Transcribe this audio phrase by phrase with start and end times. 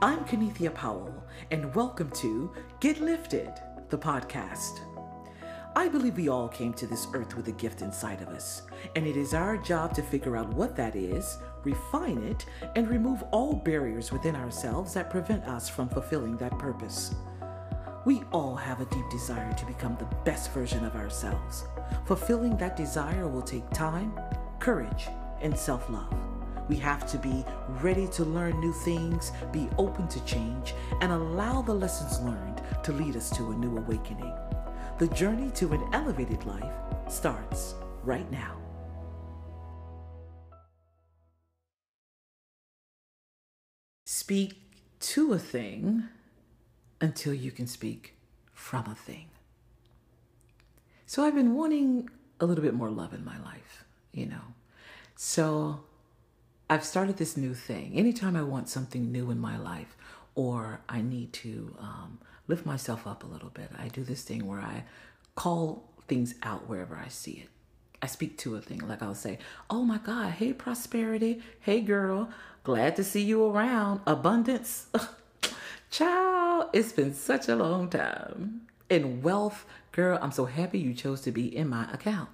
[0.00, 3.50] I'm Kenethia Powell, and welcome to Get Lifted,
[3.88, 4.78] the podcast.
[5.74, 8.62] I believe we all came to this earth with a gift inside of us,
[8.94, 13.24] and it is our job to figure out what that is, refine it, and remove
[13.32, 17.12] all barriers within ourselves that prevent us from fulfilling that purpose.
[18.04, 21.64] We all have a deep desire to become the best version of ourselves.
[22.06, 24.16] Fulfilling that desire will take time,
[24.60, 25.08] courage,
[25.40, 26.27] and self love.
[26.68, 27.44] We have to be
[27.80, 32.92] ready to learn new things, be open to change, and allow the lessons learned to
[32.92, 34.34] lead us to a new awakening.
[34.98, 36.72] The journey to an elevated life
[37.08, 38.56] starts right now.
[44.04, 44.60] Speak
[45.00, 46.04] to a thing
[47.00, 48.16] until you can speak
[48.52, 49.28] from a thing.
[51.06, 54.54] So I've been wanting a little bit more love in my life, you know.
[55.16, 55.84] So
[56.70, 57.94] I've started this new thing.
[57.94, 59.96] Anytime I want something new in my life
[60.34, 64.46] or I need to um, lift myself up a little bit, I do this thing
[64.46, 64.84] where I
[65.34, 67.48] call things out wherever I see it.
[68.02, 69.38] I speak to a thing, like I'll say,
[69.70, 71.42] Oh my God, hey, prosperity.
[71.60, 72.28] Hey, girl,
[72.64, 74.02] glad to see you around.
[74.06, 74.88] Abundance.
[75.90, 76.68] Ciao.
[76.74, 78.62] it's been such a long time.
[78.90, 82.28] In wealth, girl, I'm so happy you chose to be in my account.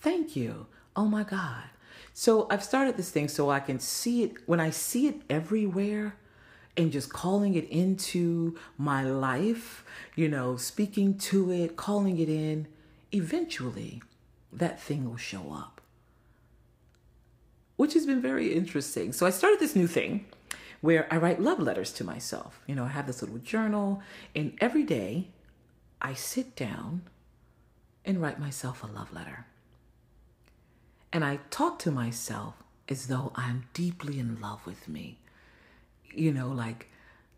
[0.00, 0.66] Thank you.
[0.94, 1.64] Oh my God.
[2.12, 6.16] So I've started this thing so I can see it when I see it everywhere
[6.76, 12.68] and just calling it into my life, you know, speaking to it, calling it in,
[13.12, 14.02] eventually
[14.52, 15.80] that thing will show up.
[17.76, 19.12] Which has been very interesting.
[19.12, 20.26] So I started this new thing
[20.80, 22.60] where I write love letters to myself.
[22.66, 24.00] You know, I have this little journal,
[24.34, 25.28] and every day
[26.00, 27.02] I sit down
[28.04, 29.46] and write myself a love letter.
[31.12, 32.54] And I talk to myself
[32.88, 35.18] as though I'm deeply in love with me.
[36.14, 36.88] You know, like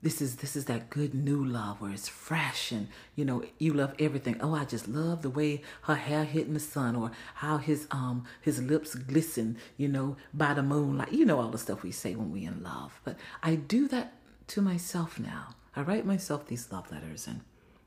[0.02, 3.72] this is this is that good new love where it's fresh and you know you
[3.72, 4.40] love everything.
[4.40, 7.86] Oh i just love the way her hair hit in the sun or how his
[7.90, 11.12] um his lips glisten you know by the moonlight.
[11.12, 13.00] You know all the stuff we say when we in love.
[13.04, 14.14] But i do that
[14.48, 15.54] to myself now.
[15.76, 17.42] I write myself these love letters and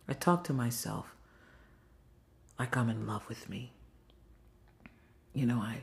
[0.08, 1.16] i talk to myself
[2.60, 3.72] like i'm in love with me
[5.34, 5.82] you know, I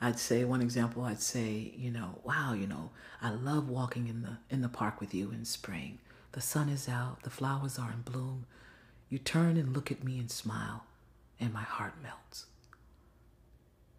[0.00, 2.90] I'd say one example, I'd say, you know, wow, you know,
[3.20, 5.98] I love walking in the in the park with you in spring.
[6.32, 8.46] The sun is out, the flowers are in bloom.
[9.08, 10.84] You turn and look at me and smile,
[11.38, 12.46] and my heart melts.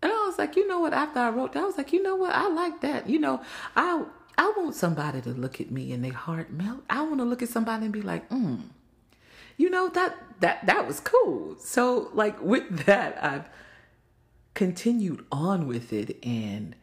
[0.02, 2.02] And I was like, you know what, after I wrote that, I was like, you
[2.02, 3.08] know what, I like that.
[3.08, 3.42] You know,
[3.76, 4.04] I
[4.38, 6.84] I want somebody to look at me and their heart melt.
[6.90, 8.56] I want to look at somebody and be like, hmm,
[9.58, 11.58] you know, that that that was cool.
[11.60, 13.50] So like with that, I've
[14.54, 16.76] continued on with it and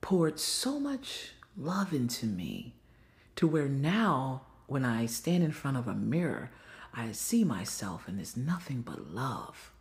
[0.00, 2.74] poured so much love into me
[3.36, 6.50] to where now when I stand in front of a mirror,
[6.92, 9.72] I see myself and there's nothing but love.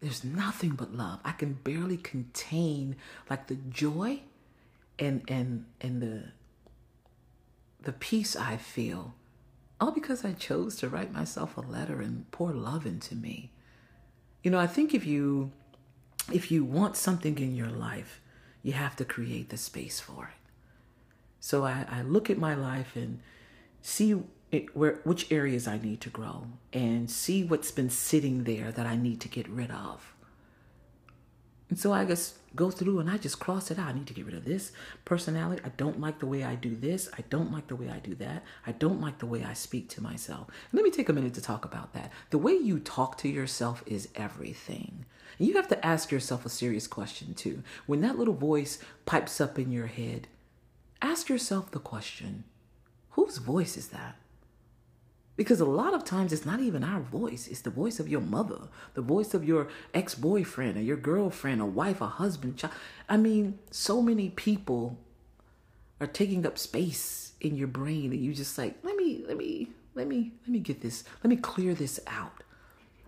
[0.00, 1.20] There's nothing but love.
[1.24, 2.96] I can barely contain
[3.30, 4.20] like the joy
[4.98, 6.24] and and and the
[7.82, 9.14] the peace I feel
[9.80, 13.50] all because I chose to write myself a letter and pour love into me.
[14.42, 15.52] You know, I think if you
[16.32, 18.20] if you want something in your life,
[18.62, 20.50] you have to create the space for it.
[21.40, 23.20] So I, I look at my life and
[23.82, 28.72] see it, where which areas I need to grow and see what's been sitting there
[28.72, 30.14] that I need to get rid of.
[31.68, 33.88] And so I just go through and I just cross it out.
[33.88, 34.72] I need to get rid of this
[35.04, 35.60] personality.
[35.64, 37.08] I don't like the way I do this.
[37.18, 38.44] I don't like the way I do that.
[38.66, 40.48] I don't like the way I speak to myself.
[40.72, 42.12] Let me take a minute to talk about that.
[42.30, 45.04] The way you talk to yourself is everything.
[45.38, 47.62] And you have to ask yourself a serious question too.
[47.86, 50.28] When that little voice pipes up in your head,
[51.02, 52.44] ask yourself the question
[53.10, 54.16] whose voice is that?
[55.36, 58.20] Because a lot of times it's not even our voice, it's the voice of your
[58.20, 62.72] mother, the voice of your ex boyfriend, or your girlfriend, a wife, a husband, child.
[63.08, 64.96] I mean, so many people
[66.00, 69.70] are taking up space in your brain, and you just like, let me, let me,
[69.96, 72.43] let me, let me get this, let me clear this out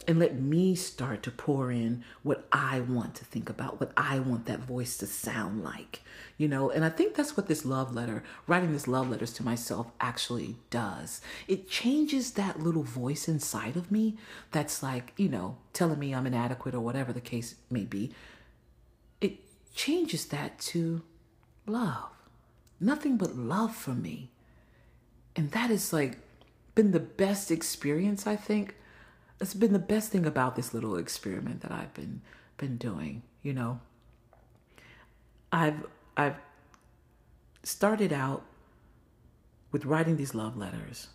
[0.06, 4.20] and let me start to pour in what I want to think about, what I
[4.20, 6.02] want that voice to sound like,
[6.38, 6.70] you know.
[6.70, 10.56] And I think that's what this love letter, writing this love letters to myself, actually
[10.70, 11.20] does.
[11.48, 14.16] It changes that little voice inside of me
[14.52, 18.12] that's like, you know, telling me I'm inadequate or whatever the case may be.
[19.20, 19.38] It
[19.74, 21.02] changes that to
[21.66, 22.10] love,
[22.78, 24.30] nothing but love for me.
[25.34, 26.18] And that is like
[26.76, 28.76] been the best experience, I think
[29.40, 32.22] it's been the best thing about this little experiment that I've been
[32.56, 33.80] been doing, you know.
[35.52, 35.86] I've
[36.16, 36.36] I've
[37.62, 38.44] started out
[39.72, 41.08] with writing these love letters.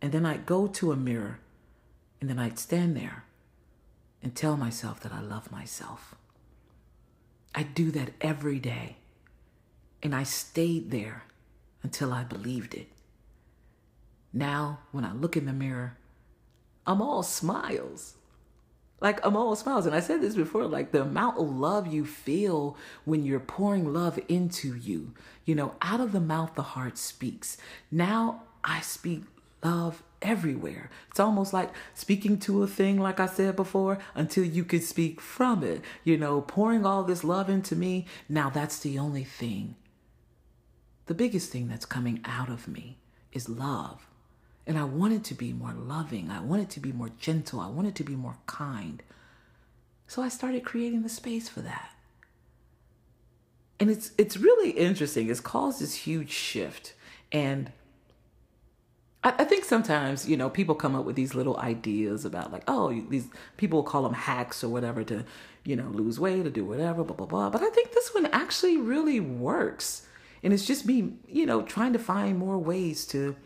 [0.00, 1.38] And then I'd go to a mirror
[2.20, 3.24] and then I'd stand there
[4.22, 6.16] and tell myself that I love myself.
[7.54, 8.96] I do that every day.
[10.02, 11.24] And I stayed there
[11.82, 12.88] until I believed it.
[14.32, 15.98] Now, when I look in the mirror,
[16.86, 18.14] I'm all smiles.
[19.00, 19.86] Like, I'm all smiles.
[19.86, 23.92] And I said this before like, the amount of love you feel when you're pouring
[23.92, 25.12] love into you,
[25.44, 27.56] you know, out of the mouth, the heart speaks.
[27.90, 29.24] Now I speak
[29.64, 30.88] love everywhere.
[31.10, 35.20] It's almost like speaking to a thing, like I said before, until you can speak
[35.20, 35.82] from it.
[36.04, 38.06] You know, pouring all this love into me.
[38.28, 39.74] Now that's the only thing.
[41.06, 42.98] The biggest thing that's coming out of me
[43.32, 44.06] is love.
[44.66, 46.30] And I wanted to be more loving.
[46.30, 47.60] I wanted to be more gentle.
[47.60, 49.02] I wanted to be more kind.
[50.06, 51.90] So I started creating the space for that.
[53.80, 55.28] And it's it's really interesting.
[55.28, 56.94] It's caused this huge shift.
[57.32, 57.72] And
[59.24, 62.64] I, I think sometimes, you know, people come up with these little ideas about like,
[62.68, 65.24] oh, these people call them hacks or whatever to,
[65.64, 67.50] you know, lose weight or do whatever, blah, blah, blah.
[67.50, 70.06] But I think this one actually really works.
[70.42, 73.36] And it's just me, you know, trying to find more ways to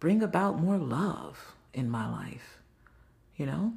[0.00, 2.58] bring about more love in my life,
[3.36, 3.74] you know?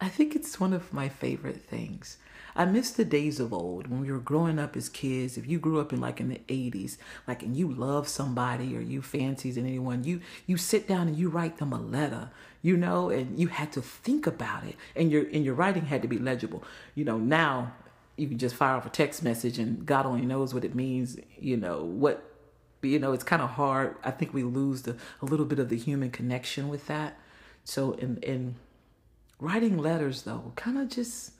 [0.00, 2.18] I think it's one of my favorite things.
[2.56, 5.36] I miss the days of old when we were growing up as kids.
[5.36, 8.80] If you grew up in like in the 80s, like and you love somebody or
[8.80, 12.30] you fancies anyone, you you sit down and you write them a letter,
[12.62, 14.76] you know, and you had to think about it.
[14.94, 16.62] And your and your writing had to be legible.
[16.94, 17.72] You know, now
[18.16, 21.16] you can just fire off a text message and God only knows what it means,
[21.40, 22.33] you know, what
[22.90, 23.96] you know, it's kind of hard.
[24.04, 27.18] I think we lose the a little bit of the human connection with that.
[27.64, 28.56] So in in
[29.40, 31.32] writing letters though, kind of just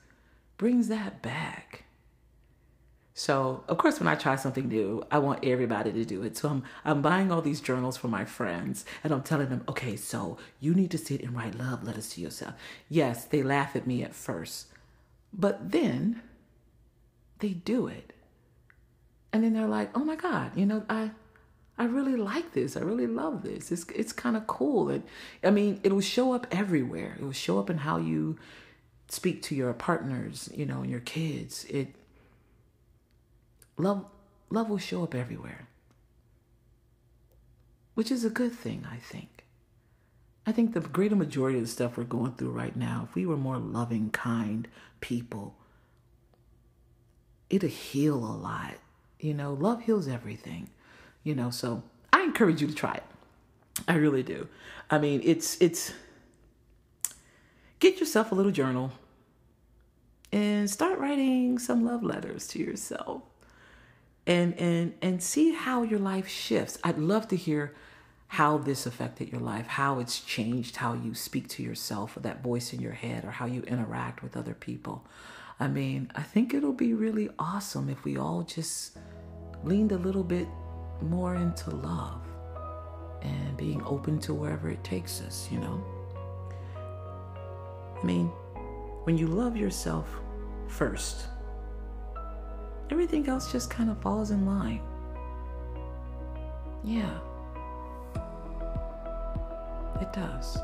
[0.56, 1.84] brings that back.
[3.16, 6.36] So, of course, when I try something new, I want everybody to do it.
[6.36, 9.94] So I'm I'm buying all these journals for my friends and I'm telling them, "Okay,
[9.96, 12.54] so you need to sit and write love letters to yourself."
[12.88, 14.66] Yes, they laugh at me at first.
[15.32, 16.22] But then
[17.38, 18.12] they do it.
[19.32, 21.12] And then they're like, "Oh my god, you know, I
[21.76, 22.76] I really like this.
[22.76, 23.72] I really love this.
[23.72, 25.02] It's it's kind of cool." And
[25.42, 27.16] I mean, it will show up everywhere.
[27.18, 28.38] It will show up in how you
[29.08, 31.64] speak to your partners, you know, and your kids.
[31.68, 31.94] It
[33.76, 34.06] love
[34.50, 35.68] love will show up everywhere.
[37.94, 39.44] Which is a good thing, I think.
[40.46, 43.24] I think the greater majority of the stuff we're going through right now, if we
[43.24, 44.68] were more loving, kind
[45.00, 45.56] people,
[47.48, 48.74] it'd heal a lot.
[49.18, 50.70] You know, love heals everything.
[51.24, 51.82] You know, so
[52.12, 53.04] I encourage you to try it.
[53.88, 54.46] I really do.
[54.90, 55.92] I mean, it's it's
[57.80, 58.92] get yourself a little journal
[60.32, 63.22] and start writing some love letters to yourself
[64.26, 67.74] and and and see how your life shifts i'd love to hear
[68.28, 72.42] how this affected your life how it's changed how you speak to yourself or that
[72.42, 75.06] voice in your head or how you interact with other people
[75.60, 78.96] i mean i think it'll be really awesome if we all just
[79.62, 80.48] leaned a little bit
[81.02, 82.20] more into love
[83.22, 85.82] and being open to wherever it takes us you know
[88.04, 88.26] I mean,
[89.04, 90.06] when you love yourself
[90.68, 91.28] first,
[92.90, 94.82] everything else just kind of falls in line.
[96.84, 97.18] Yeah,
[100.02, 100.58] it does.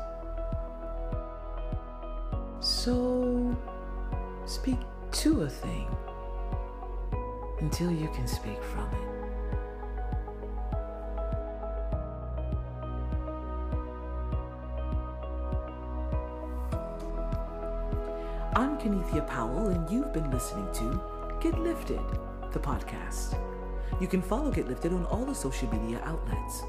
[2.59, 3.57] So,
[4.45, 4.77] speak
[5.13, 5.87] to a thing
[7.59, 9.10] until you can speak from it.
[18.61, 21.01] I'm Kenethia Powell, and you've been listening to
[21.39, 21.99] Get Lifted,
[22.51, 23.35] the podcast.
[23.99, 26.61] You can follow Get Lifted on all the social media outlets.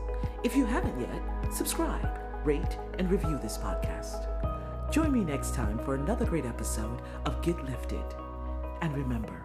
[0.43, 2.09] If you haven't yet, subscribe,
[2.45, 4.25] rate, and review this podcast.
[4.91, 8.07] Join me next time for another great episode of Get Lifted.
[8.81, 9.43] And remember,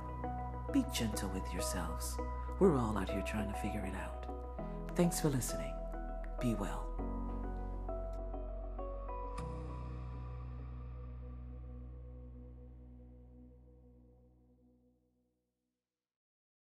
[0.72, 2.16] be gentle with yourselves.
[2.60, 4.25] We're all out here trying to figure it out.
[4.96, 5.74] Thanks for listening.
[6.39, 6.88] Be well.